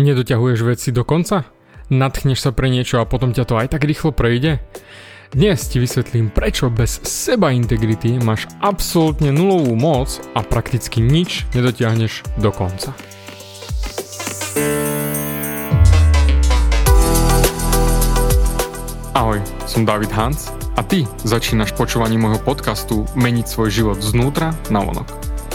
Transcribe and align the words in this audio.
Nedoťahuješ 0.00 0.60
veci 0.64 0.88
do 0.96 1.04
konca? 1.04 1.44
Natchneš 1.92 2.48
sa 2.48 2.56
pre 2.56 2.72
niečo 2.72 3.04
a 3.04 3.04
potom 3.04 3.36
ťa 3.36 3.44
to 3.44 3.54
aj 3.60 3.68
tak 3.76 3.84
rýchlo 3.84 4.16
prejde? 4.16 4.64
Dnes 5.28 5.60
ti 5.68 5.76
vysvetlím, 5.76 6.32
prečo 6.32 6.72
bez 6.72 7.04
seba 7.04 7.52
integrity 7.52 8.16
máš 8.24 8.48
absolútne 8.64 9.28
nulovú 9.28 9.76
moc 9.76 10.16
a 10.32 10.40
prakticky 10.40 11.04
nič 11.04 11.44
nedotiahneš 11.52 12.24
do 12.40 12.48
konca. 12.48 12.96
Ahoj, 19.12 19.44
som 19.68 19.84
David 19.84 20.16
Hans 20.16 20.48
a 20.74 20.82
ty 20.82 21.04
začínaš 21.28 21.76
počúvanie 21.76 22.16
môjho 22.16 22.40
podcastu 22.40 23.04
Meniť 23.20 23.46
svoj 23.52 23.68
život 23.68 23.98
znútra 24.00 24.56
na 24.72 24.80
vonok. 24.80 25.29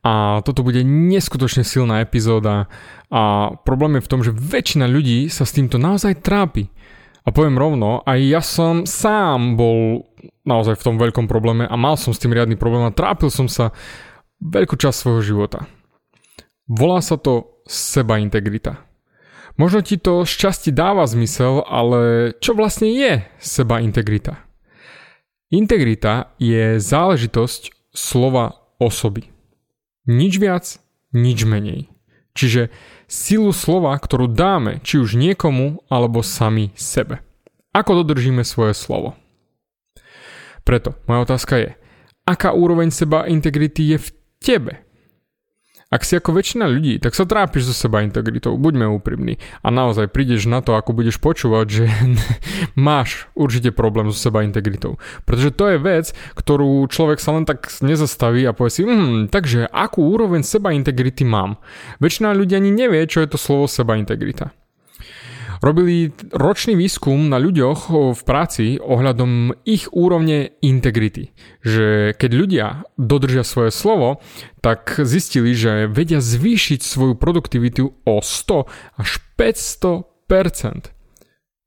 a 0.00 0.40
toto 0.40 0.64
bude 0.64 0.80
neskutočne 0.80 1.60
silná 1.60 2.00
epizóda 2.00 2.72
a 3.12 3.52
problém 3.68 4.00
je 4.00 4.04
v 4.06 4.10
tom, 4.10 4.20
že 4.24 4.32
väčšina 4.32 4.88
ľudí 4.88 5.28
sa 5.28 5.44
s 5.44 5.52
týmto 5.52 5.76
naozaj 5.76 6.24
trápi. 6.24 6.72
A 7.20 7.36
poviem 7.36 7.60
rovno, 7.60 8.00
aj 8.08 8.18
ja 8.24 8.40
som 8.40 8.88
sám 8.88 9.60
bol 9.60 10.08
naozaj 10.48 10.80
v 10.80 10.84
tom 10.88 10.96
veľkom 10.96 11.28
probléme 11.28 11.68
a 11.68 11.76
mal 11.76 12.00
som 12.00 12.16
s 12.16 12.20
tým 12.22 12.32
riadny 12.32 12.56
problém 12.56 12.88
a 12.88 12.96
trápil 12.96 13.28
som 13.28 13.44
sa 13.44 13.76
veľkú 14.40 14.72
časť 14.80 14.96
svojho 14.96 15.22
života. 15.22 15.68
Volá 16.64 17.04
sa 17.04 17.20
to 17.20 17.60
seba 17.68 18.16
integrita. 18.16 18.80
Možno 19.60 19.84
ti 19.84 20.00
to 20.00 20.24
šťastie 20.24 20.72
dáva 20.72 21.04
zmysel, 21.04 21.60
ale 21.68 22.32
čo 22.40 22.56
vlastne 22.56 22.88
je 22.88 23.20
seba 23.36 23.84
integrita? 23.84 24.40
Integrita 25.52 26.32
je 26.40 26.80
záležitosť 26.80 27.92
slova 27.92 28.56
osoby. 28.80 29.28
Nič 30.08 30.40
viac, 30.40 30.80
nič 31.12 31.44
menej. 31.44 31.90
Čiže 32.32 32.70
silu 33.10 33.50
slova, 33.50 33.92
ktorú 33.98 34.30
dáme 34.30 34.78
či 34.86 35.02
už 35.02 35.18
niekomu 35.18 35.82
alebo 35.90 36.22
sami 36.22 36.70
sebe. 36.78 37.20
Ako 37.74 38.02
dodržíme 38.02 38.46
svoje 38.46 38.74
slovo? 38.74 39.18
Preto 40.62 40.94
moja 41.10 41.26
otázka 41.26 41.54
je, 41.58 41.70
aká 42.26 42.54
úroveň 42.54 42.94
seba 42.94 43.26
integrity 43.26 43.94
je 43.94 43.98
v 43.98 44.08
tebe? 44.38 44.72
Ak 45.90 46.06
si 46.06 46.14
ako 46.14 46.38
väčšina 46.38 46.70
ľudí, 46.70 47.02
tak 47.02 47.18
sa 47.18 47.26
trápiš 47.26 47.66
so 47.66 47.74
seba 47.74 48.06
integritou, 48.06 48.54
buďme 48.54 48.86
úprimní. 48.94 49.42
A 49.66 49.74
naozaj 49.74 50.14
prídeš 50.14 50.46
na 50.46 50.62
to, 50.62 50.78
ako 50.78 50.94
budeš 50.94 51.18
počúvať, 51.18 51.66
že 51.66 51.84
máš 52.78 53.26
určite 53.34 53.74
problém 53.74 54.06
so 54.14 54.14
seba 54.14 54.46
integritou. 54.46 55.02
Pretože 55.26 55.50
to 55.50 55.66
je 55.66 55.82
vec, 55.82 56.06
ktorú 56.38 56.86
človek 56.86 57.18
sa 57.18 57.34
len 57.34 57.42
tak 57.42 57.66
nezastaví 57.82 58.46
a 58.46 58.54
povie 58.54 58.70
si, 58.70 58.86
hm, 58.86 59.34
takže 59.34 59.66
akú 59.66 60.14
úroveň 60.14 60.46
seba 60.46 60.70
integrity 60.70 61.26
mám? 61.26 61.58
Väčšina 61.98 62.38
ľudí 62.38 62.54
ani 62.54 62.70
nevie, 62.70 63.02
čo 63.10 63.26
je 63.26 63.34
to 63.34 63.38
slovo 63.42 63.66
seba 63.66 63.98
integrita. 63.98 64.54
Robili 65.60 66.08
ročný 66.32 66.72
výskum 66.72 67.28
na 67.28 67.36
ľuďoch 67.36 67.92
v 68.16 68.20
práci 68.24 68.80
ohľadom 68.80 69.52
ich 69.68 69.92
úrovne 69.92 70.56
integrity. 70.64 71.36
Že 71.60 72.16
keď 72.16 72.30
ľudia 72.32 72.66
dodržia 72.96 73.44
svoje 73.44 73.68
slovo, 73.68 74.24
tak 74.64 74.96
zistili, 75.04 75.52
že 75.52 75.84
vedia 75.84 76.24
zvýšiť 76.24 76.80
svoju 76.80 77.12
produktivitu 77.12 77.92
o 77.92 78.14
100 78.24 79.04
až 79.04 79.10
500% 79.36 80.96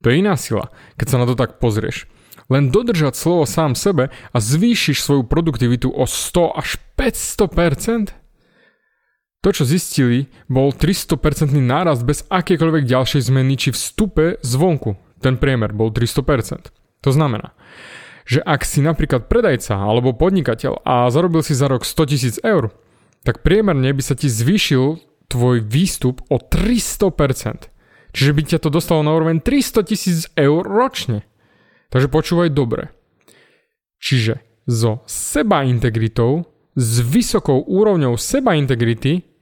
To 0.02 0.06
je 0.10 0.18
iná 0.18 0.34
sila, 0.34 0.74
keď 0.98 1.06
sa 1.06 1.20
na 1.22 1.26
to 1.30 1.38
tak 1.38 1.62
pozrieš. 1.62 2.10
Len 2.50 2.74
dodržať 2.74 3.14
slovo 3.14 3.46
sám 3.46 3.78
sebe 3.78 4.10
a 4.10 4.36
zvýšiš 4.42 5.06
svoju 5.06 5.22
produktivitu 5.22 5.86
o 5.86 6.02
100 6.02 6.58
až 6.58 6.82
500 6.98 8.23
to, 9.44 9.52
čo 9.52 9.68
zistili, 9.68 10.32
bol 10.48 10.72
300% 10.72 11.52
nárast 11.52 12.00
bez 12.08 12.24
akékoľvek 12.32 12.88
ďalšej 12.88 13.28
zmeny 13.28 13.60
či 13.60 13.76
vstupe 13.76 14.40
zvonku. 14.40 14.96
Ten 15.20 15.36
priemer 15.36 15.76
bol 15.76 15.92
300%. 15.92 16.72
To 17.04 17.10
znamená, 17.12 17.52
že 18.24 18.40
ak 18.40 18.64
si 18.64 18.80
napríklad 18.80 19.28
predajca 19.28 19.76
alebo 19.76 20.16
podnikateľ 20.16 20.80
a 20.80 21.12
zarobil 21.12 21.44
si 21.44 21.52
za 21.52 21.68
rok 21.68 21.84
100 21.84 22.08
tisíc 22.08 22.36
eur, 22.40 22.72
tak 23.20 23.44
priemerne 23.44 23.92
by 23.92 24.00
sa 24.00 24.16
ti 24.16 24.32
zvýšil 24.32 24.96
tvoj 25.28 25.60
výstup 25.60 26.24
o 26.32 26.40
300%. 26.40 27.68
Čiže 28.16 28.32
by 28.32 28.42
ťa 28.48 28.58
to 28.64 28.72
dostalo 28.72 29.04
na 29.04 29.12
úroveň 29.12 29.44
300 29.44 29.84
tisíc 29.84 30.32
eur 30.40 30.64
ročne. 30.64 31.28
Takže 31.92 32.08
počúvaj 32.08 32.48
dobre. 32.48 32.96
Čiže 34.00 34.40
so 34.64 35.04
seba 35.04 35.68
integritou, 35.68 36.48
s 36.74 36.98
vysokou 37.04 37.60
úrovňou 37.60 38.16
seba 38.16 38.56
integrity 38.56 39.33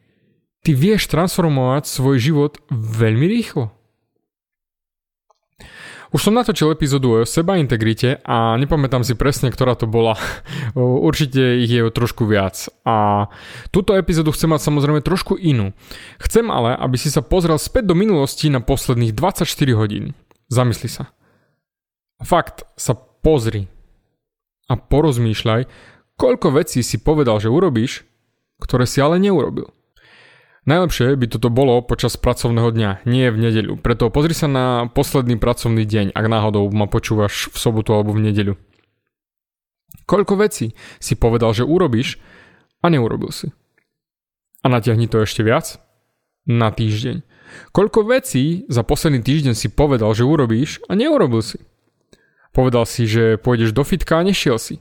ty 0.62 0.78
vieš 0.78 1.10
transformovať 1.10 1.90
svoj 1.90 2.16
život 2.22 2.52
veľmi 2.70 3.26
rýchlo. 3.26 3.74
Už 6.12 6.28
som 6.28 6.36
natočil 6.36 6.68
epizódu 6.68 7.24
o 7.24 7.24
seba 7.24 7.56
integrite 7.56 8.20
a 8.28 8.60
nepamätám 8.60 9.00
si 9.00 9.16
presne, 9.16 9.48
ktorá 9.48 9.72
to 9.72 9.88
bola. 9.88 10.12
Určite 10.76 11.56
ich 11.64 11.72
je 11.72 11.88
trošku 11.88 12.28
viac. 12.28 12.68
A 12.84 13.26
túto 13.72 13.96
epizódu 13.96 14.28
chcem 14.36 14.52
mať 14.52 14.60
samozrejme 14.60 15.00
trošku 15.00 15.40
inú. 15.40 15.72
Chcem 16.20 16.52
ale, 16.52 16.76
aby 16.76 17.00
si 17.00 17.08
sa 17.08 17.24
pozrel 17.24 17.56
späť 17.56 17.88
do 17.88 17.96
minulosti 17.96 18.52
na 18.52 18.60
posledných 18.60 19.16
24 19.16 19.48
hodín. 19.72 20.12
Zamysli 20.52 20.92
sa. 20.92 21.08
Fakt 22.20 22.68
sa 22.76 22.92
pozri 22.92 23.72
a 24.68 24.76
porozmýšľaj, 24.76 25.64
koľko 26.20 26.48
vecí 26.60 26.84
si 26.84 27.00
povedal, 27.00 27.40
že 27.40 27.48
urobíš, 27.48 28.04
ktoré 28.60 28.84
si 28.84 29.00
ale 29.00 29.16
neurobil. 29.16 29.72
Najlepšie 30.62 31.18
by 31.18 31.26
toto 31.26 31.50
bolo 31.50 31.82
počas 31.82 32.14
pracovného 32.14 32.70
dňa, 32.70 32.90
nie 33.10 33.26
v 33.34 33.38
nedeľu. 33.50 33.82
Preto 33.82 34.14
pozri 34.14 34.30
sa 34.30 34.46
na 34.46 34.86
posledný 34.86 35.34
pracovný 35.34 35.82
deň, 35.82 36.14
ak 36.14 36.26
náhodou 36.30 36.70
ma 36.70 36.86
počúvaš 36.86 37.50
v 37.50 37.56
sobotu 37.58 37.90
alebo 37.90 38.14
v 38.14 38.30
nedeľu. 38.30 38.54
Koľko 40.06 40.38
vecí 40.38 40.78
si 41.02 41.18
povedal, 41.18 41.50
že 41.50 41.66
urobíš 41.66 42.22
a 42.78 42.86
neurobil 42.94 43.34
si. 43.34 43.50
A 44.62 44.70
natiahni 44.70 45.10
to 45.10 45.26
ešte 45.26 45.42
viac 45.42 45.82
na 46.46 46.70
týždeň. 46.70 47.26
Koľko 47.74 48.06
vecí 48.06 48.62
za 48.70 48.86
posledný 48.86 49.18
týždeň 49.18 49.58
si 49.58 49.66
povedal, 49.66 50.14
že 50.14 50.22
urobíš 50.22 50.78
a 50.86 50.94
neurobil 50.94 51.42
si. 51.42 51.58
Povedal 52.54 52.86
si, 52.86 53.10
že 53.10 53.34
pôjdeš 53.34 53.74
do 53.74 53.82
fitka 53.82 54.22
a 54.22 54.22
nešiel 54.22 54.62
si. 54.62 54.78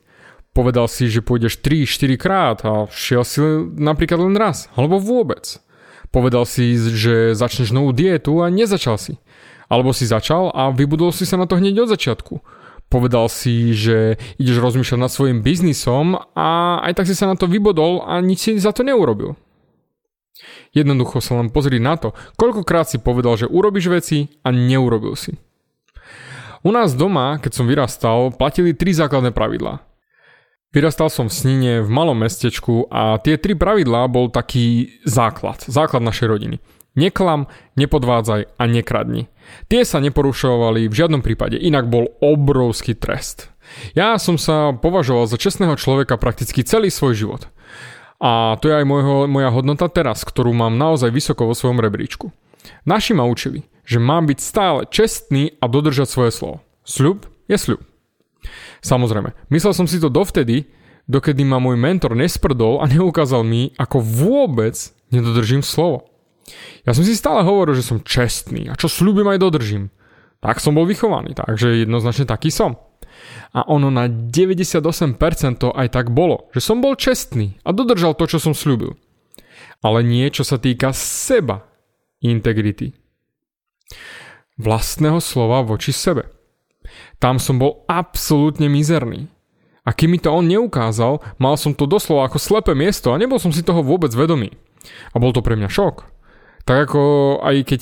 Povedal 0.53 0.85
si, 0.85 1.09
že 1.09 1.25
pôjdeš 1.25 1.57
3-4 1.63 2.21
krát 2.21 2.57
a 2.67 2.85
šiel 2.93 3.25
si 3.25 3.41
napríklad 3.81 4.29
len 4.29 4.37
raz, 4.37 4.69
alebo 4.77 5.01
vôbec. 5.01 5.57
Povedal 6.11 6.43
si, 6.43 6.75
že 6.75 7.31
začneš 7.31 7.71
novú 7.71 7.95
dietu 7.95 8.43
a 8.43 8.51
nezačal 8.51 8.99
si. 8.99 9.15
Alebo 9.71 9.95
si 9.95 10.03
začal 10.03 10.51
a 10.51 10.67
vybudol 10.75 11.15
si 11.15 11.23
sa 11.23 11.39
na 11.39 11.47
to 11.47 11.55
hneď 11.55 11.87
od 11.87 11.91
začiatku. 11.95 12.43
Povedal 12.91 13.31
si, 13.31 13.71
že 13.71 14.19
ideš 14.35 14.59
rozmýšľať 14.59 14.99
nad 14.99 15.07
svojim 15.07 15.39
biznisom 15.39 16.19
a 16.35 16.83
aj 16.83 16.99
tak 16.99 17.07
si 17.07 17.15
sa 17.15 17.31
na 17.31 17.39
to 17.39 17.47
vybodol 17.47 18.03
a 18.03 18.19
nič 18.19 18.39
si 18.43 18.51
za 18.59 18.75
to 18.75 18.83
neurobil. 18.83 19.39
Jednoducho 20.75 21.23
sa 21.23 21.39
len 21.39 21.47
pozri 21.47 21.79
na 21.79 21.95
to, 21.95 22.11
koľkokrát 22.35 22.91
si 22.91 22.99
povedal, 22.99 23.39
že 23.39 23.47
urobíš 23.47 23.87
veci 23.87 24.27
a 24.43 24.51
neurobil 24.51 25.15
si. 25.15 25.39
U 26.67 26.75
nás 26.75 26.91
doma, 26.91 27.39
keď 27.39 27.51
som 27.55 27.65
vyrastal, 27.65 28.35
platili 28.35 28.75
tri 28.75 28.91
základné 28.91 29.31
pravidlá. 29.31 29.90
Vyrastal 30.71 31.11
som 31.11 31.27
v 31.27 31.35
Snine 31.35 31.73
v 31.83 31.89
malom 31.91 32.15
mestečku 32.15 32.87
a 32.87 33.19
tie 33.19 33.35
tri 33.35 33.59
pravidlá 33.59 34.07
bol 34.07 34.31
taký 34.31 35.03
základ, 35.03 35.59
základ 35.67 35.99
našej 35.99 36.31
rodiny. 36.31 36.63
Neklam, 36.95 37.51
nepodvádzaj 37.75 38.55
a 38.55 38.63
nekradni. 38.71 39.27
Tie 39.67 39.83
sa 39.83 39.99
neporušovali 39.99 40.87
v 40.87 40.95
žiadnom 40.95 41.19
prípade, 41.19 41.59
inak 41.59 41.91
bol 41.91 42.15
obrovský 42.23 42.95
trest. 42.95 43.51
Ja 43.99 44.15
som 44.15 44.39
sa 44.39 44.71
považoval 44.71 45.27
za 45.27 45.35
čestného 45.35 45.75
človeka 45.75 46.15
prakticky 46.15 46.63
celý 46.63 46.87
svoj 46.87 47.19
život. 47.19 47.51
A 48.23 48.55
to 48.63 48.71
je 48.71 48.79
aj 48.79 48.87
môjho, 48.87 49.27
moja 49.27 49.51
hodnota 49.51 49.91
teraz, 49.91 50.23
ktorú 50.23 50.55
mám 50.55 50.79
naozaj 50.79 51.11
vysoko 51.11 51.51
vo 51.51 51.55
svojom 51.55 51.83
rebríčku. 51.83 52.31
Naši 52.87 53.11
ma 53.11 53.27
učili, 53.27 53.67
že 53.83 53.99
mám 53.99 54.23
byť 54.23 54.39
stále 54.39 54.87
čestný 54.87 55.51
a 55.59 55.67
dodržať 55.67 56.07
svoje 56.07 56.31
slovo. 56.31 56.63
Sľub 56.87 57.27
je 57.51 57.59
sľub. 57.59 57.90
Samozrejme, 58.81 59.33
myslel 59.53 59.73
som 59.75 59.85
si 59.85 60.01
to 60.01 60.09
dovtedy, 60.09 60.65
dokedy 61.05 61.45
ma 61.45 61.61
môj 61.61 61.77
mentor 61.77 62.17
nesprdol 62.17 62.81
a 62.81 62.89
neukázal 62.89 63.45
mi, 63.45 63.73
ako 63.77 64.01
vôbec 64.01 64.75
nedodržím 65.13 65.61
slovo. 65.61 66.09
Ja 66.83 66.97
som 66.97 67.05
si 67.05 67.13
stále 67.13 67.45
hovoril, 67.45 67.77
že 67.77 67.85
som 67.85 68.01
čestný 68.01 68.67
a 68.67 68.75
čo 68.75 68.89
slúbim 68.89 69.27
aj 69.29 69.39
dodržím. 69.39 69.93
Tak 70.41 70.57
som 70.57 70.73
bol 70.73 70.89
vychovaný, 70.89 71.37
takže 71.37 71.85
jednoznačne 71.85 72.25
taký 72.25 72.49
som. 72.49 72.81
A 73.53 73.61
ono 73.69 73.93
na 73.93 74.09
98% 74.09 74.81
to 75.61 75.69
aj 75.69 75.87
tak 75.93 76.09
bolo, 76.09 76.49
že 76.55 76.65
som 76.65 76.81
bol 76.81 76.97
čestný 76.97 77.61
a 77.61 77.69
dodržal 77.69 78.17
to, 78.17 78.25
čo 78.25 78.41
som 78.41 78.57
slúbil. 78.57 78.97
Ale 79.85 80.01
nie, 80.01 80.25
čo 80.33 80.41
sa 80.41 80.57
týka 80.57 80.89
seba, 80.97 81.69
integrity. 82.21 82.97
Vlastného 84.57 85.21
slova 85.21 85.61
voči 85.61 85.93
sebe. 85.93 86.29
Tam 87.19 87.37
som 87.37 87.61
bol 87.61 87.83
absolútne 87.85 88.71
mizerný. 88.71 89.29
A 89.81 89.97
kým 89.97 90.13
mi 90.13 90.19
to 90.21 90.29
on 90.29 90.45
neukázal, 90.45 91.25
mal 91.41 91.57
som 91.57 91.73
to 91.73 91.89
doslova 91.89 92.29
ako 92.29 92.37
slepé 92.37 92.77
miesto 92.77 93.09
a 93.09 93.19
nebol 93.19 93.41
som 93.41 93.49
si 93.49 93.65
toho 93.65 93.81
vôbec 93.81 94.13
vedomý. 94.13 94.53
A 95.13 95.17
bol 95.17 95.33
to 95.33 95.41
pre 95.41 95.57
mňa 95.57 95.69
šok. 95.69 96.05
Tak 96.61 96.77
ako 96.89 97.01
aj 97.41 97.55
keď 97.65 97.79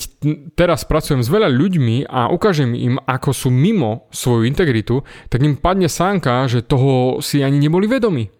teraz 0.56 0.88
pracujem 0.88 1.20
s 1.20 1.28
veľa 1.28 1.52
ľuďmi 1.52 2.08
a 2.08 2.32
ukážem 2.32 2.72
im, 2.72 2.96
ako 3.04 3.36
sú 3.36 3.48
mimo 3.52 4.08
svoju 4.08 4.48
integritu, 4.48 5.04
tak 5.28 5.44
im 5.44 5.60
padne 5.60 5.92
sánka, 5.92 6.48
že 6.48 6.64
toho 6.64 7.20
si 7.20 7.44
ani 7.44 7.60
neboli 7.60 7.84
vedomi. 7.84 8.32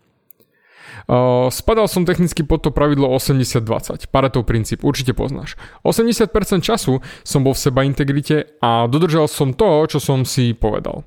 Spadal 1.51 1.91
som 1.91 2.07
technicky 2.07 2.47
pod 2.47 2.63
to 2.63 2.71
pravidlo 2.71 3.11
80-20, 3.11 4.07
Paretov 4.15 4.47
princíp, 4.47 4.87
určite 4.87 5.11
poznáš. 5.11 5.59
80% 5.83 6.31
času 6.63 7.03
som 7.27 7.43
bol 7.43 7.51
v 7.51 7.63
seba 7.67 7.83
integrite 7.83 8.55
a 8.63 8.87
dodržal 8.87 9.27
som 9.27 9.51
to, 9.51 9.91
čo 9.91 9.99
som 9.99 10.23
si 10.23 10.55
povedal. 10.55 11.03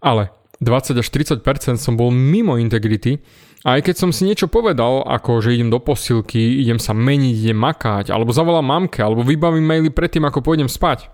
Ale 0.00 0.32
20 0.64 0.96
až 0.96 1.08
30% 1.12 1.44
som 1.76 2.00
bol 2.00 2.08
mimo 2.08 2.56
integrity 2.56 3.20
a 3.68 3.76
aj 3.76 3.92
keď 3.92 3.94
som 4.00 4.10
si 4.16 4.24
niečo 4.24 4.48
povedal, 4.48 5.04
ako 5.04 5.44
že 5.44 5.60
idem 5.60 5.68
do 5.68 5.76
posilky, 5.76 6.64
idem 6.64 6.80
sa 6.80 6.96
meniť, 6.96 7.52
idem 7.52 7.58
makať, 7.58 8.08
alebo 8.08 8.32
zavolám 8.32 8.64
mamke, 8.64 9.04
alebo 9.04 9.20
vybavím 9.20 9.66
maily 9.66 9.92
predtým, 9.92 10.24
ako 10.24 10.40
pôjdem 10.40 10.72
spať, 10.72 11.12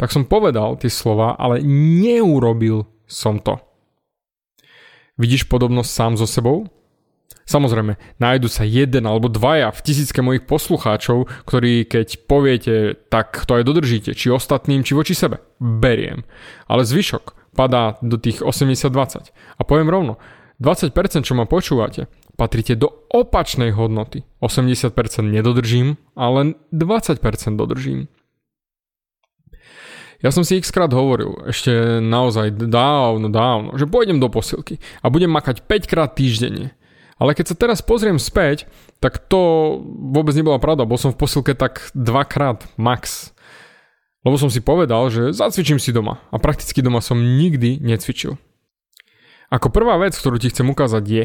tak 0.00 0.08
som 0.08 0.24
povedal 0.24 0.80
tie 0.80 0.88
slova, 0.88 1.36
ale 1.36 1.60
neurobil 1.60 2.88
som 3.04 3.36
to. 3.36 3.60
Vidíš 5.20 5.44
podobnosť 5.52 5.90
sám 5.92 6.12
so 6.16 6.24
sebou? 6.24 6.72
Samozrejme, 7.42 7.98
nájdu 8.22 8.46
sa 8.46 8.62
jeden 8.62 9.02
alebo 9.02 9.26
dvaja 9.26 9.74
v 9.74 9.82
tisícke 9.82 10.22
mojich 10.22 10.46
poslucháčov, 10.46 11.26
ktorí 11.42 11.84
keď 11.90 12.08
poviete, 12.30 12.74
tak 13.10 13.42
to 13.44 13.58
aj 13.58 13.66
dodržíte, 13.66 14.14
či 14.14 14.30
ostatným, 14.30 14.86
či 14.86 14.94
voči 14.94 15.14
sebe. 15.18 15.42
Beriem. 15.58 16.22
Ale 16.70 16.86
zvyšok 16.86 17.54
padá 17.54 17.98
do 18.00 18.16
tých 18.16 18.40
80-20. 18.40 19.34
A 19.58 19.62
poviem 19.66 19.90
rovno, 19.90 20.22
20% 20.62 20.94
čo 21.26 21.34
ma 21.34 21.44
počúvate, 21.50 22.06
patríte 22.38 22.78
do 22.78 22.88
opačnej 23.10 23.74
hodnoty. 23.74 24.22
80% 24.38 24.94
nedodržím, 25.26 25.98
ale 26.14 26.54
20% 26.70 27.18
dodržím. 27.58 28.06
Ja 30.22 30.30
som 30.30 30.46
si 30.46 30.54
x 30.54 30.70
krát 30.70 30.94
hovoril, 30.94 31.34
ešte 31.50 31.98
naozaj 31.98 32.54
dávno, 32.70 33.26
dávno, 33.26 33.74
že 33.74 33.90
pôjdem 33.90 34.22
do 34.22 34.30
posilky 34.30 34.78
a 35.02 35.10
budem 35.10 35.26
makať 35.34 35.66
5 35.66 35.90
krát 35.90 36.14
týždenne. 36.14 36.78
Ale 37.22 37.38
keď 37.38 37.54
sa 37.54 37.56
teraz 37.56 37.86
pozriem 37.86 38.18
späť, 38.18 38.66
tak 38.98 39.22
to 39.30 39.78
vôbec 40.10 40.34
nebola 40.34 40.58
pravda. 40.58 40.82
Bol 40.82 40.98
som 40.98 41.14
v 41.14 41.22
posilke 41.22 41.54
tak 41.54 41.94
dvakrát 41.94 42.66
max. 42.74 43.30
Lebo 44.26 44.34
som 44.42 44.50
si 44.50 44.58
povedal, 44.58 45.06
že 45.06 45.30
zacvičím 45.30 45.78
si 45.78 45.94
doma. 45.94 46.18
A 46.34 46.42
prakticky 46.42 46.82
doma 46.82 46.98
som 46.98 47.22
nikdy 47.22 47.78
necvičil. 47.78 48.42
Ako 49.54 49.70
prvá 49.70 50.02
vec, 50.02 50.18
ktorú 50.18 50.42
ti 50.42 50.50
chcem 50.50 50.66
ukázať 50.66 51.04
je, 51.06 51.24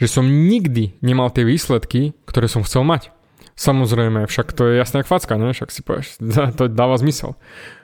že 0.00 0.08
som 0.08 0.24
nikdy 0.24 0.96
nemal 1.04 1.28
tie 1.28 1.44
výsledky, 1.44 2.16
ktoré 2.24 2.48
som 2.48 2.64
chcel 2.64 2.80
mať. 2.88 3.12
Samozrejme, 3.52 4.24
však 4.24 4.56
to 4.56 4.72
je 4.72 4.80
jasná 4.80 5.04
facka, 5.04 5.36
ne? 5.36 5.52
Však 5.52 5.68
si 5.68 5.84
povieš, 5.84 6.24
to 6.58 6.72
dáva 6.72 6.96
zmysel. 6.96 7.36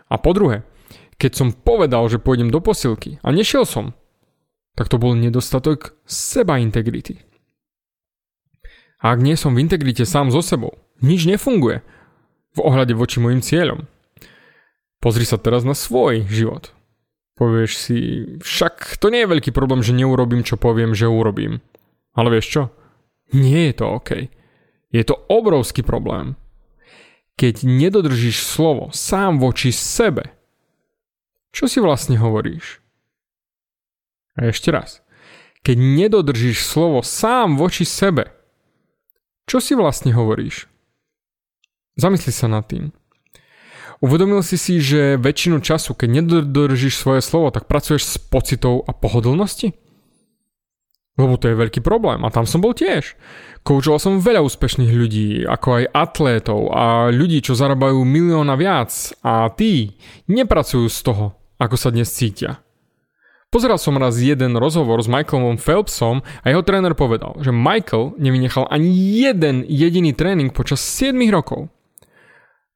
A 0.08 0.16
po 0.16 0.32
druhé, 0.32 0.64
keď 1.20 1.44
som 1.44 1.52
povedal, 1.52 2.08
že 2.08 2.16
pôjdem 2.16 2.48
do 2.48 2.64
posilky 2.64 3.20
a 3.20 3.28
nešiel 3.36 3.68
som, 3.68 3.92
tak 4.80 4.88
to 4.88 4.96
bol 4.96 5.12
nedostatok 5.12 5.92
seba 6.08 6.56
integrity. 6.56 7.29
A 9.00 9.16
ak 9.16 9.24
nie 9.24 9.34
som 9.34 9.56
v 9.56 9.64
integrite 9.64 10.04
sám 10.04 10.28
so 10.28 10.44
sebou, 10.44 10.76
nič 11.00 11.24
nefunguje 11.24 11.80
v 12.52 12.58
ohľade 12.60 12.92
voči 12.92 13.18
mojim 13.18 13.40
cieľom. 13.40 13.88
Pozri 15.00 15.24
sa 15.24 15.40
teraz 15.40 15.64
na 15.64 15.72
svoj 15.72 16.28
život. 16.28 16.76
Povieš 17.40 17.72
si, 17.72 17.98
však 18.44 19.00
to 19.00 19.08
nie 19.08 19.24
je 19.24 19.32
veľký 19.32 19.50
problém, 19.56 19.80
že 19.80 19.96
neurobím, 19.96 20.44
čo 20.44 20.60
poviem, 20.60 20.92
že 20.92 21.08
urobím. 21.08 21.64
Ale 22.12 22.28
vieš 22.36 22.46
čo? 22.52 22.62
Nie 23.32 23.72
je 23.72 23.80
to 23.80 23.86
OK. 23.96 24.28
Je 24.92 25.02
to 25.08 25.16
obrovský 25.32 25.80
problém. 25.80 26.36
Keď 27.40 27.64
nedodržíš 27.64 28.44
slovo 28.44 28.92
sám 28.92 29.40
voči 29.40 29.72
sebe, 29.72 30.36
čo 31.56 31.64
si 31.64 31.80
vlastne 31.80 32.20
hovoríš? 32.20 32.84
A 34.36 34.52
ešte 34.52 34.68
raz. 34.68 35.00
Keď 35.64 35.76
nedodržíš 35.80 36.60
slovo 36.60 37.00
sám 37.00 37.56
voči 37.56 37.88
sebe, 37.88 38.36
čo 39.46 39.62
si 39.62 39.76
vlastne 39.78 40.12
hovoríš? 40.16 40.66
Zamysli 42.00 42.32
sa 42.32 42.48
nad 42.48 42.64
tým. 42.64 42.90
Uvedomil 44.00 44.40
si 44.40 44.56
si, 44.56 44.80
že 44.80 45.20
väčšinu 45.20 45.60
času, 45.60 45.92
keď 45.92 46.24
nedodržíš 46.24 46.96
svoje 46.96 47.20
slovo, 47.20 47.52
tak 47.52 47.68
pracuješ 47.68 48.02
s 48.08 48.16
pocitou 48.16 48.80
a 48.88 48.96
pohodlnosti? 48.96 49.76
Lebo 51.20 51.36
to 51.36 51.52
je 51.52 51.60
veľký 51.60 51.84
problém 51.84 52.24
a 52.24 52.32
tam 52.32 52.48
som 52.48 52.64
bol 52.64 52.72
tiež. 52.72 53.12
Koučoval 53.60 54.00
som 54.00 54.24
veľa 54.24 54.40
úspešných 54.40 54.88
ľudí, 54.88 55.44
ako 55.44 55.84
aj 55.84 55.84
atlétov 55.92 56.72
a 56.72 57.12
ľudí, 57.12 57.44
čo 57.44 57.52
zarábajú 57.52 58.00
milióna 58.00 58.56
viac 58.56 58.88
a 59.20 59.52
tí 59.52 60.00
nepracujú 60.32 60.88
z 60.88 60.98
toho, 61.04 61.36
ako 61.60 61.76
sa 61.76 61.92
dnes 61.92 62.08
cítia. 62.08 62.64
Pozeral 63.50 63.82
som 63.82 63.98
raz 63.98 64.14
jeden 64.22 64.54
rozhovor 64.54 65.02
s 65.02 65.10
Michaelom 65.10 65.58
Phelpsom 65.58 66.22
a 66.22 66.46
jeho 66.46 66.62
tréner 66.62 66.94
povedal, 66.94 67.34
že 67.42 67.50
Michael 67.50 68.14
nevynechal 68.14 68.70
ani 68.70 68.94
jeden 68.94 69.66
jediný 69.66 70.14
tréning 70.14 70.54
počas 70.54 70.78
7 70.78 71.18
rokov. 71.34 71.66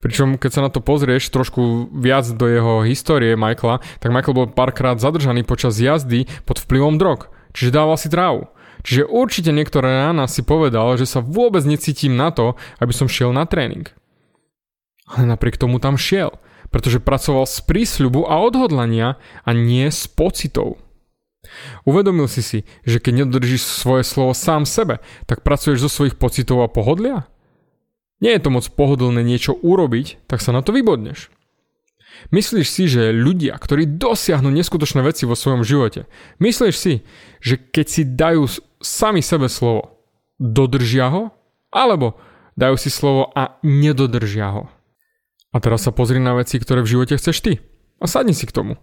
Pričom 0.02 0.34
keď 0.34 0.50
sa 0.50 0.64
na 0.66 0.74
to 0.74 0.82
pozrieš 0.82 1.30
trošku 1.30 1.94
viac 1.94 2.26
do 2.26 2.50
jeho 2.50 2.82
histórie 2.82 3.38
Michaela, 3.38 3.78
tak 4.02 4.10
Michael 4.10 4.34
bol 4.34 4.50
párkrát 4.50 4.98
zadržaný 4.98 5.46
počas 5.46 5.78
jazdy 5.78 6.26
pod 6.42 6.58
vplyvom 6.58 6.98
drog, 6.98 7.30
čiže 7.54 7.70
dával 7.70 7.94
si 7.94 8.10
trávu. 8.10 8.50
Čiže 8.82 9.06
určite 9.06 9.54
niektoré 9.54 9.94
rána 9.94 10.26
si 10.26 10.42
povedal, 10.42 10.98
že 10.98 11.06
sa 11.06 11.22
vôbec 11.22 11.62
necítim 11.62 12.18
na 12.18 12.34
to, 12.34 12.58
aby 12.82 12.90
som 12.90 13.06
šiel 13.06 13.30
na 13.30 13.46
tréning. 13.46 13.94
Ale 15.06 15.30
napriek 15.30 15.54
tomu 15.54 15.78
tam 15.78 15.94
šiel, 15.94 16.34
pretože 16.74 16.98
pracoval 16.98 17.46
z 17.46 17.62
prísľubu 17.62 18.26
a 18.26 18.42
odhodlania 18.42 19.22
a 19.46 19.50
nie 19.54 19.86
s 19.86 20.10
pocitou. 20.10 20.82
Uvedomil 21.86 22.26
si 22.26 22.42
si, 22.42 22.58
že 22.82 22.98
keď 22.98 23.30
nedržíš 23.30 23.62
svoje 23.62 24.02
slovo 24.02 24.34
sám 24.34 24.66
sebe, 24.66 24.98
tak 25.30 25.46
pracuješ 25.46 25.86
zo 25.86 25.90
svojich 25.92 26.18
pocitov 26.18 26.66
a 26.66 26.72
pohodlia? 26.72 27.30
nie 28.24 28.32
je 28.32 28.40
to 28.40 28.48
moc 28.48 28.64
pohodlné 28.72 29.20
niečo 29.20 29.52
urobiť, 29.52 30.24
tak 30.24 30.40
sa 30.40 30.56
na 30.56 30.64
to 30.64 30.72
vybodneš. 30.72 31.28
Myslíš 32.32 32.68
si, 32.70 32.88
že 32.88 33.12
ľudia, 33.12 33.58
ktorí 33.60 34.00
dosiahnu 34.00 34.48
neskutočné 34.48 35.04
veci 35.04 35.28
vo 35.28 35.36
svojom 35.36 35.60
živote, 35.60 36.08
myslíš 36.40 36.74
si, 36.78 37.04
že 37.44 37.60
keď 37.60 37.86
si 37.90 38.02
dajú 38.08 38.48
sami 38.80 39.20
sebe 39.20 39.52
slovo, 39.52 40.00
dodržia 40.40 41.12
ho? 41.12 41.36
Alebo 41.68 42.16
dajú 42.56 42.80
si 42.80 42.88
slovo 42.88 43.28
a 43.34 43.58
nedodržia 43.60 44.48
ho? 44.56 44.72
A 45.54 45.62
teraz 45.62 45.86
sa 45.86 45.94
pozri 45.94 46.18
na 46.18 46.34
veci, 46.34 46.58
ktoré 46.58 46.82
v 46.82 46.98
živote 46.98 47.14
chceš 47.14 47.38
ty. 47.38 47.52
A 48.02 48.10
sadni 48.10 48.34
si 48.34 48.42
k 48.44 48.52
tomu. 48.52 48.74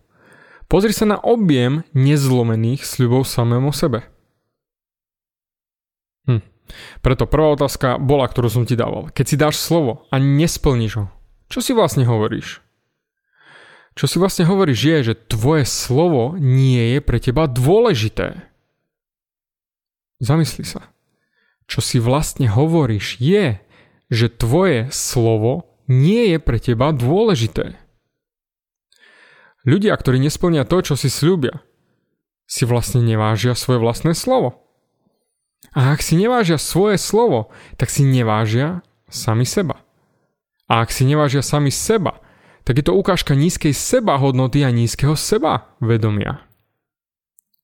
Pozri 0.71 0.95
sa 0.95 1.03
na 1.03 1.19
objem 1.19 1.83
nezlomených 1.91 2.87
sľubov 2.87 3.27
samému 3.27 3.75
sebe. 3.75 4.07
Hm. 6.31 6.39
Preto 7.03 7.27
prvá 7.27 7.51
otázka 7.51 7.99
bola, 7.99 8.23
ktorú 8.31 8.47
som 8.47 8.63
ti 8.63 8.79
dával. 8.79 9.11
Keď 9.11 9.25
si 9.27 9.35
dáš 9.35 9.59
slovo 9.59 10.07
a 10.07 10.15
nesplníš 10.15 10.93
ho, 10.95 11.05
čo 11.51 11.59
si 11.59 11.75
vlastne 11.75 12.07
hovoríš? 12.07 12.63
Čo 13.91 14.07
si 14.07 14.15
vlastne 14.23 14.47
hovoríš 14.47 14.79
je, 14.87 14.97
že 15.11 15.19
tvoje 15.27 15.67
slovo 15.67 16.39
nie 16.39 16.95
je 16.95 16.99
pre 17.03 17.19
teba 17.19 17.51
dôležité. 17.51 18.47
Zamysli 20.23 20.63
sa. 20.63 20.95
Čo 21.67 21.83
si 21.83 21.99
vlastne 21.99 22.47
hovoríš 22.47 23.19
je, 23.19 23.59
že 24.07 24.31
tvoje 24.31 24.87
slovo 24.95 25.70
nie 25.87 26.35
je 26.35 26.37
pre 26.37 26.57
teba 26.61 26.91
dôležité. 26.91 27.77
Ľudia, 29.61 29.93
ktorí 29.93 30.17
nesplnia 30.17 30.65
to, 30.65 30.81
čo 30.81 30.93
si 30.97 31.09
slúbia, 31.09 31.61
si 32.49 32.65
vlastne 32.65 33.05
nevážia 33.05 33.53
svoje 33.53 33.79
vlastné 33.79 34.17
slovo. 34.17 34.61
A 35.71 35.93
ak 35.93 36.01
si 36.01 36.17
nevážia 36.17 36.57
svoje 36.57 36.97
slovo, 36.97 37.53
tak 37.77 37.93
si 37.93 38.01
nevážia 38.01 38.81
sami 39.07 39.45
seba. 39.45 39.79
A 40.65 40.81
ak 40.81 40.89
si 40.89 41.05
nevážia 41.05 41.45
sami 41.45 41.69
seba, 41.69 42.19
tak 42.65 42.81
je 42.81 42.85
to 42.89 42.97
ukážka 42.97 43.37
nízkej 43.37 43.71
seba 43.71 44.17
hodnoty 44.17 44.65
a 44.65 44.73
nízkeho 44.73 45.13
seba 45.13 45.71
vedomia. 45.77 46.43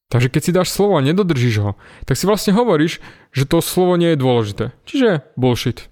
Takže 0.08 0.32
keď 0.32 0.42
si 0.44 0.56
dáš 0.56 0.70
slovo 0.72 0.96
a 0.96 1.04
nedodržíš 1.04 1.56
ho, 1.60 1.72
tak 2.08 2.16
si 2.16 2.24
vlastne 2.24 2.56
hovoríš, 2.56 3.04
že 3.36 3.44
to 3.44 3.60
slovo 3.60 4.00
nie 4.00 4.16
je 4.16 4.22
dôležité. 4.24 4.66
Čiže 4.88 5.28
bullshit. 5.36 5.92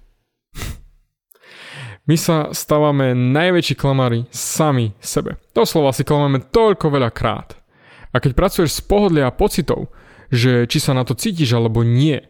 My 2.06 2.14
sa 2.14 2.54
stávame 2.54 3.14
najväčší 3.14 3.74
klamári 3.74 4.30
sami 4.30 4.94
sebe. 5.02 5.42
To 5.58 5.66
slovo 5.66 5.90
si 5.90 6.06
klamáme 6.06 6.38
toľko 6.54 6.86
veľa 6.90 7.10
krát. 7.10 7.58
A 8.14 8.22
keď 8.22 8.32
pracuješ 8.38 8.78
z 8.78 8.86
pohodlia 8.86 9.26
a 9.26 9.34
pocitov, 9.34 9.90
že 10.30 10.70
či 10.70 10.78
sa 10.78 10.94
na 10.94 11.02
to 11.02 11.18
cítiš 11.18 11.54
alebo 11.58 11.82
nie, 11.82 12.22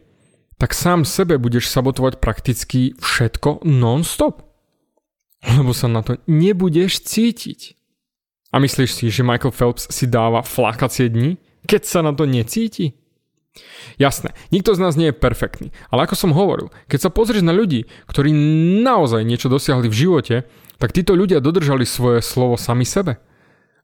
tak 0.57 0.73
sám 0.73 1.05
sebe 1.05 1.37
budeš 1.37 1.69
sabotovať 1.69 2.17
prakticky 2.17 2.97
všetko 2.97 3.61
non-stop. 3.69 4.41
Lebo 5.45 5.69
sa 5.77 5.85
na 5.85 6.01
to 6.01 6.17
nebudeš 6.25 7.05
cítiť. 7.05 7.77
A 8.49 8.57
myslíš 8.57 8.91
si, 8.97 9.05
že 9.13 9.21
Michael 9.21 9.53
Phelps 9.53 9.85
si 9.93 10.09
dáva 10.09 10.41
flakacie 10.41 11.13
dni? 11.13 11.37
keď 11.67 11.81
sa 11.83 11.99
na 11.99 12.15
to 12.15 12.23
necíti? 12.23 12.95
Jasné, 13.97 14.37
nikto 14.53 14.77
z 14.77 14.79
nás 14.81 14.93
nie 14.93 15.09
je 15.09 15.15
perfektný, 15.17 15.73
ale 15.89 16.05
ako 16.05 16.15
som 16.15 16.31
hovoril, 16.37 16.69
keď 16.85 17.07
sa 17.07 17.13
pozrieš 17.13 17.41
na 17.41 17.55
ľudí, 17.55 17.89
ktorí 18.05 18.29
naozaj 18.85 19.25
niečo 19.25 19.49
dosiahli 19.49 19.89
v 19.89 19.99
živote, 20.05 20.35
tak 20.77 20.93
títo 20.93 21.17
ľudia 21.17 21.41
dodržali 21.41 21.85
svoje 21.85 22.21
slovo 22.21 22.55
sami 22.55 22.85
sebe. 22.85 23.17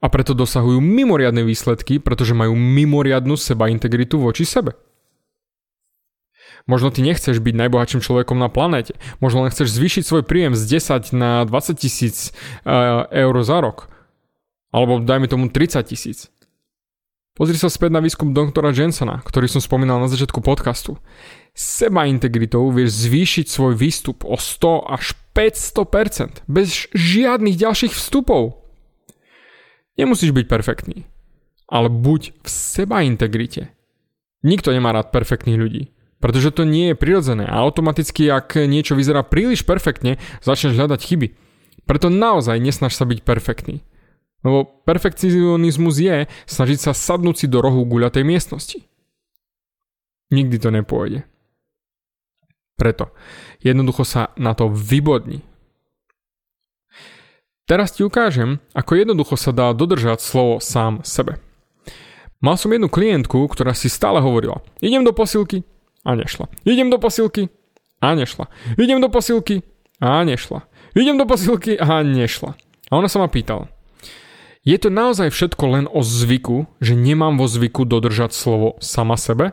A 0.03 0.11
preto 0.11 0.35
dosahujú 0.35 0.83
mimoriadne 0.83 1.47
výsledky, 1.47 1.97
pretože 1.97 2.35
majú 2.35 2.59
mimoriadnu 2.59 3.39
seba 3.39 3.71
integritu 3.71 4.19
voči 4.19 4.43
sebe. 4.43 4.75
Možno 6.63 6.91
ty 6.91 7.03
nechceš 7.03 7.43
byť 7.43 7.55
najbohatším 7.59 7.99
človekom 8.03 8.39
na 8.39 8.47
planéte. 8.47 8.95
Možno 9.19 9.43
len 9.43 9.51
chceš 9.51 9.75
zvýšiť 9.75 10.03
svoj 10.03 10.23
príjem 10.23 10.55
z 10.55 10.79
10 10.79 11.11
na 11.11 11.43
20 11.43 11.75
tisíc 11.75 12.31
uh, 12.63 13.03
eur 13.11 13.35
za 13.43 13.59
rok. 13.59 13.91
Alebo 14.71 15.03
dajme 15.03 15.27
tomu 15.27 15.51
30 15.51 15.83
tisíc. 15.91 16.32
Pozri 17.33 17.57
sa 17.57 17.65
späť 17.65 17.97
na 17.97 17.97
výskum 17.97 18.29
doktora 18.29 18.69
Jensona, 18.69 19.17
ktorý 19.25 19.49
som 19.49 19.57
spomínal 19.57 19.97
na 19.97 20.05
začiatku 20.05 20.37
podcastu. 20.45 21.01
Seba 21.57 22.05
integritou 22.05 22.69
vieš 22.69 23.09
zvýšiť 23.09 23.49
svoj 23.49 23.73
výstup 23.73 24.21
o 24.21 24.37
100 24.37 24.85
až 24.85 25.17
500% 25.33 26.45
bez 26.45 26.93
žiadnych 26.93 27.57
ďalších 27.57 27.97
vstupov. 27.97 28.61
Nemusíš 29.97 30.29
byť 30.29 30.45
perfektný, 30.45 31.09
ale 31.65 31.89
buď 31.89 32.37
v 32.37 32.47
seba 32.53 33.01
integrite. 33.01 33.73
Nikto 34.45 34.69
nemá 34.69 34.93
rád 34.93 35.09
perfektných 35.09 35.57
ľudí, 35.57 35.89
pretože 36.21 36.53
to 36.53 36.69
nie 36.69 36.93
je 36.93 37.01
prirodzené 37.01 37.49
a 37.49 37.65
automaticky, 37.65 38.29
ak 38.29 38.61
niečo 38.69 38.93
vyzerá 38.93 39.25
príliš 39.25 39.65
perfektne, 39.65 40.21
začneš 40.45 40.77
hľadať 40.77 41.01
chyby. 41.01 41.27
Preto 41.89 42.13
naozaj 42.13 42.61
nesnaž 42.61 42.93
sa 42.93 43.09
byť 43.09 43.25
perfektný. 43.25 43.81
Lebo 44.43 44.67
perfekcionizmus 44.83 45.95
je 46.03 46.27
snažiť 46.27 46.79
sa 46.79 46.91
sadnúť 46.91 47.35
si 47.43 47.47
do 47.47 47.63
rohu 47.63 47.87
guľatej 47.87 48.27
miestnosti. 48.27 48.79
Nikdy 50.35 50.57
to 50.59 50.69
nepôjde. 50.71 51.23
Preto 52.75 53.15
jednoducho 53.63 54.03
sa 54.03 54.35
na 54.35 54.51
to 54.51 54.67
vybodni. 54.67 55.45
Teraz 57.63 57.95
ti 57.95 58.03
ukážem, 58.03 58.59
ako 58.75 58.91
jednoducho 58.99 59.39
sa 59.39 59.55
dá 59.55 59.71
dodržať 59.71 60.19
slovo 60.19 60.59
sám 60.59 60.99
sebe. 61.07 61.39
Mal 62.43 62.59
som 62.59 62.75
jednu 62.75 62.91
klientku, 62.91 63.39
ktorá 63.47 63.71
si 63.71 63.87
stále 63.87 64.19
hovorila, 64.19 64.59
idem 64.83 65.07
do 65.07 65.15
posilky 65.15 65.63
a 66.03 66.11
nešla. 66.11 66.51
Idem 66.67 66.91
do 66.91 66.99
posilky 66.99 67.47
a 68.03 68.11
nešla. 68.11 68.51
Idem 68.75 68.99
do 68.99 69.07
posilky 69.07 69.63
a 70.03 70.27
nešla. 70.27 70.67
Idem 70.91 71.15
do 71.15 71.23
posilky 71.23 71.79
a 71.79 72.03
nešla. 72.03 72.51
A 72.91 72.99
ona 72.99 73.07
sa 73.07 73.23
ma 73.23 73.31
pýtala, 73.31 73.71
je 74.63 74.77
to 74.79 74.87
naozaj 74.87 75.27
všetko 75.27 75.63
len 75.67 75.85
o 75.91 75.99
zvyku, 75.99 76.71
že 76.79 76.95
nemám 76.95 77.35
vo 77.35 77.51
zvyku 77.51 77.83
dodržať 77.83 78.31
slovo 78.31 78.79
sama 78.79 79.19
sebe? 79.19 79.51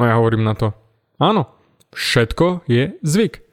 No 0.00 0.08
ja 0.08 0.16
hovorím 0.16 0.48
na 0.48 0.56
to, 0.56 0.72
áno, 1.20 1.52
všetko 1.92 2.64
je 2.66 2.98
zvyk. 3.04 3.44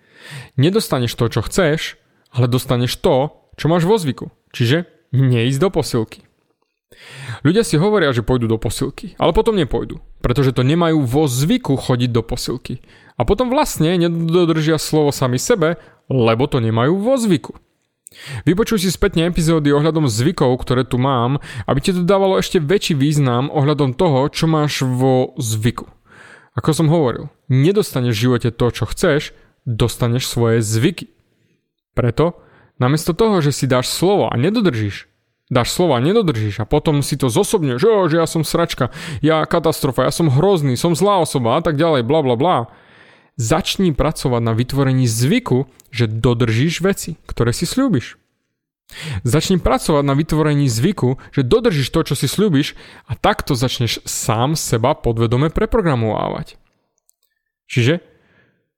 Nedostaneš 0.56 1.14
to, 1.20 1.28
čo 1.28 1.42
chceš, 1.44 2.00
ale 2.32 2.48
dostaneš 2.48 2.98
to, 3.04 3.36
čo 3.60 3.68
máš 3.68 3.84
vo 3.84 4.00
zvyku. 4.00 4.32
Čiže 4.56 4.88
neísť 5.12 5.60
do 5.60 5.70
posilky. 5.70 6.24
Ľudia 7.42 7.64
si 7.64 7.80
hovoria, 7.80 8.12
že 8.12 8.24
pôjdu 8.24 8.52
do 8.52 8.60
posilky, 8.60 9.16
ale 9.16 9.32
potom 9.32 9.56
nepôjdu, 9.56 10.04
pretože 10.20 10.52
to 10.52 10.62
nemajú 10.62 11.04
vo 11.08 11.26
zvyku 11.26 11.80
chodiť 11.80 12.10
do 12.12 12.22
posilky. 12.22 12.84
A 13.16 13.24
potom 13.24 13.48
vlastne 13.48 13.96
nedodržia 13.96 14.76
slovo 14.76 15.16
sami 15.16 15.40
sebe, 15.40 15.80
lebo 16.12 16.48
to 16.52 16.60
nemajú 16.60 17.00
vo 17.00 17.16
zvyku. 17.16 17.56
Vypočuj 18.44 18.84
si 18.84 18.90
spätne 18.92 19.32
epizódy 19.32 19.72
ohľadom 19.72 20.12
zvykov, 20.12 20.60
ktoré 20.60 20.84
tu 20.84 21.00
mám, 21.00 21.40
aby 21.64 21.80
ti 21.80 21.96
to 21.96 22.04
dávalo 22.04 22.36
ešte 22.36 22.60
väčší 22.60 23.00
význam 23.00 23.48
ohľadom 23.48 23.96
toho, 23.96 24.28
čo 24.28 24.52
máš 24.52 24.84
vo 24.84 25.32
zvyku. 25.40 25.88
Ako 26.52 26.76
som 26.76 26.92
hovoril, 26.92 27.32
nedostaneš 27.48 28.20
v 28.20 28.24
živote 28.28 28.50
to, 28.52 28.68
čo 28.76 28.84
chceš, 28.84 29.32
dostaneš 29.64 30.28
svoje 30.28 30.60
zvyky. 30.60 31.08
Preto, 31.96 32.44
namiesto 32.76 33.16
toho, 33.16 33.40
že 33.40 33.56
si 33.56 33.72
dáš 33.72 33.88
slovo 33.88 34.28
a 34.28 34.36
nedodržíš, 34.36 35.08
dáš 35.48 35.72
slovo 35.72 35.96
a 35.96 36.04
nedodržíš 36.04 36.60
a 36.60 36.68
potom 36.68 37.00
si 37.00 37.16
to 37.16 37.32
zosobne, 37.32 37.80
že, 37.80 37.88
že 38.12 38.20
ja 38.20 38.28
som 38.28 38.44
sračka, 38.44 38.92
ja 39.24 39.48
katastrofa, 39.48 40.04
ja 40.04 40.12
som 40.12 40.28
hrozný, 40.28 40.76
som 40.76 40.92
zlá 40.92 41.24
osoba 41.24 41.56
a 41.56 41.62
tak 41.64 41.80
ďalej, 41.80 42.04
bla 42.04 42.20
bla 42.20 42.36
bla. 42.36 42.58
Začni 43.40 43.96
pracovať 43.96 44.42
na 44.44 44.54
vytvorení 44.54 45.08
zvyku, 45.08 45.68
že 45.90 46.08
dodržíš 46.08 46.84
veci, 46.84 47.16
ktoré 47.26 47.56
si 47.56 47.64
slúbiš. 47.64 48.20
Začni 49.24 49.56
pracovať 49.56 50.04
na 50.04 50.14
vytvorení 50.14 50.68
zvyku, 50.68 51.16
že 51.32 51.48
dodržíš 51.48 51.90
to, 51.96 52.12
čo 52.12 52.16
si 52.20 52.28
slúbiš 52.28 52.76
a 53.08 53.16
takto 53.16 53.56
začneš 53.56 54.04
sám 54.04 54.60
seba 54.60 54.94
podvedome 55.00 55.48
preprogramovávať. 55.48 56.60
Čiže 57.72 58.04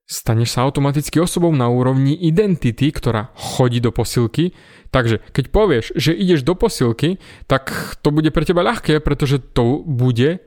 staneš 0.05 0.53
sa 0.53 0.69
automaticky 0.69 1.17
osobou 1.17 1.49
na 1.49 1.65
úrovni 1.65 2.13
identity, 2.13 2.93
ktorá 2.93 3.33
chodí 3.33 3.81
do 3.81 3.89
posilky. 3.89 4.53
Takže 4.93 5.25
keď 5.33 5.45
povieš, 5.49 5.85
že 5.97 6.13
ideš 6.13 6.45
do 6.45 6.53
posilky, 6.53 7.17
tak 7.49 7.73
to 8.05 8.13
bude 8.13 8.29
pre 8.29 8.45
teba 8.45 8.61
ľahké, 8.61 9.01
pretože 9.01 9.41
to 9.41 9.81
bude 9.81 10.37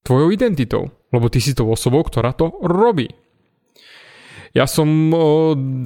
tvojou 0.00 0.32
identitou. 0.32 0.88
Lebo 1.10 1.26
ty 1.30 1.42
si 1.42 1.54
tou 1.54 1.70
osobou, 1.70 2.02
ktorá 2.06 2.30
to 2.34 2.54
robí. 2.62 3.10
Ja 4.50 4.66
som 4.66 5.14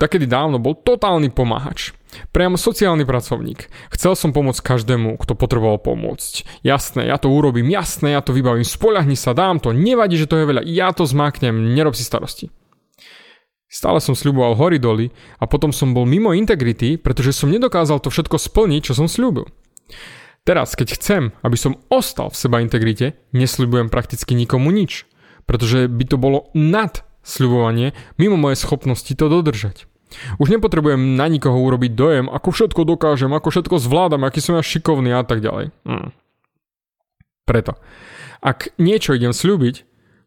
takedy 0.01 0.25
dávno 0.25 0.57
bol 0.57 0.73
totálny 0.73 1.29
pomáhač. 1.29 1.93
Priamo 2.33 2.57
sociálny 2.57 3.05
pracovník. 3.05 3.69
Chcel 3.93 4.17
som 4.17 4.33
pomôcť 4.33 4.65
každému, 4.65 5.21
kto 5.21 5.37
potreboval 5.37 5.83
pomôcť. 5.83 6.65
Jasné, 6.65 7.11
ja 7.13 7.21
to 7.21 7.29
urobím, 7.29 7.69
jasné, 7.69 8.17
ja 8.17 8.25
to 8.25 8.33
vybavím, 8.33 8.65
spoľahni 8.65 9.19
sa, 9.19 9.37
dám 9.37 9.61
to, 9.61 9.75
nevadí, 9.75 10.17
že 10.17 10.31
to 10.31 10.41
je 10.41 10.49
veľa, 10.49 10.63
ja 10.65 10.95
to 10.97 11.05
zmáknem, 11.05 11.75
nerob 11.77 11.93
si 11.93 12.07
starosti. 12.07 12.49
Stále 13.69 13.99
som 13.99 14.15
sľuboval 14.15 14.55
hory 14.55 14.79
doly 14.79 15.11
a 15.43 15.51
potom 15.51 15.75
som 15.75 15.91
bol 15.91 16.07
mimo 16.07 16.31
integrity, 16.31 16.95
pretože 16.95 17.35
som 17.35 17.51
nedokázal 17.51 17.99
to 17.99 18.09
všetko 18.09 18.39
splniť, 18.39 18.81
čo 18.87 18.95
som 18.95 19.11
sľúbil. 19.11 19.51
Teraz, 20.47 20.79
keď 20.79 20.95
chcem, 20.95 21.23
aby 21.43 21.59
som 21.59 21.83
ostal 21.91 22.31
v 22.31 22.39
seba 22.39 22.63
integrite, 22.63 23.19
nesľubujem 23.35 23.91
prakticky 23.91 24.39
nikomu 24.39 24.71
nič, 24.71 25.11
pretože 25.45 25.87
by 25.91 26.05
to 26.09 26.17
bolo 26.17 26.49
nad 26.53 27.05
sľubovanie 27.25 27.97
mimo 28.21 28.37
moje 28.37 28.61
schopnosti 28.61 29.09
to 29.09 29.27
dodržať. 29.27 29.89
Už 30.39 30.53
nepotrebujem 30.53 31.19
na 31.19 31.27
nikoho 31.27 31.59
urobiť 31.59 31.93
dojem, 31.97 32.27
ako 32.31 32.55
všetko 32.55 32.87
dokážem, 32.87 33.35
ako 33.35 33.51
všetko 33.51 33.83
zvládam, 33.83 34.23
aký 34.23 34.39
som 34.39 34.55
ja 34.55 34.63
šikovný 34.63 35.11
a 35.11 35.27
tak 35.27 35.43
ďalej. 35.43 35.75
Hmm. 35.83 36.15
Preto, 37.45 37.75
ak 38.39 38.77
niečo 38.79 39.17
idem 39.17 39.35
slúbiť, 39.35 39.83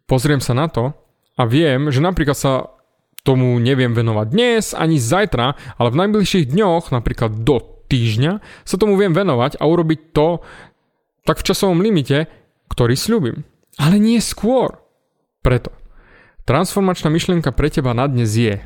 pozriem 0.10 0.44
sa 0.44 0.52
na 0.58 0.68
to 0.68 0.92
a 1.40 1.44
viem, 1.48 1.88
že 1.94 2.04
napríklad 2.04 2.36
sa 2.36 2.54
tomu 3.24 3.60
neviem 3.60 3.92
venovať 3.92 4.28
dnes 4.32 4.72
ani 4.72 4.98
zajtra, 5.00 5.78
ale 5.80 5.90
v 5.92 6.00
najbližších 6.00 6.48
dňoch, 6.48 6.96
napríklad 6.96 7.44
do 7.44 7.60
týždňa, 7.88 8.40
sa 8.64 8.76
tomu 8.80 8.96
viem 8.96 9.12
venovať 9.12 9.60
a 9.60 9.64
urobiť 9.68 10.00
to 10.16 10.44
tak 11.28 11.44
v 11.44 11.48
časovom 11.52 11.84
limite, 11.84 12.32
ktorý 12.72 12.96
slúbim. 12.96 13.44
Ale 13.76 14.00
nie 14.00 14.24
skôr. 14.24 14.80
Preto 15.48 15.72
Transformačná 16.44 17.08
myšlienka 17.08 17.56
pre 17.56 17.72
teba 17.72 17.96
na 17.96 18.04
dnes 18.12 18.36
je 18.36 18.60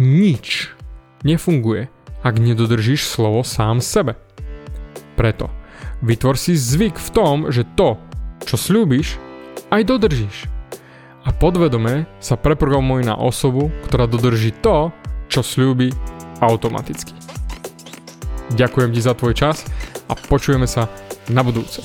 Nič 0.00 0.72
nefunguje, 1.20 1.92
ak 2.24 2.40
nedodržíš 2.40 3.04
slovo 3.04 3.44
sám 3.44 3.84
sebe. 3.84 4.16
Preto 5.12 5.52
vytvor 6.00 6.40
si 6.40 6.56
zvyk 6.56 6.96
v 6.96 7.08
tom, 7.12 7.36
že 7.52 7.68
to, 7.76 8.00
čo 8.48 8.56
slúbiš, 8.56 9.20
aj 9.68 9.84
dodržíš. 9.84 10.48
a 11.24 11.36
podvedome 11.36 12.08
sa 12.16 12.40
preprogramuj 12.40 13.04
na 13.04 13.20
osobu, 13.20 13.68
ktorá 13.84 14.08
dodrží 14.08 14.56
to, 14.64 14.88
čo 15.28 15.44
slúbi 15.44 15.92
automaticky. 16.40 17.12
Ďakujem 18.56 18.88
ti 18.88 19.04
za 19.04 19.12
tvoj 19.12 19.36
čas 19.36 19.68
a 20.08 20.16
počujeme 20.16 20.64
sa 20.64 20.88
na 21.28 21.44
budúce. 21.44 21.84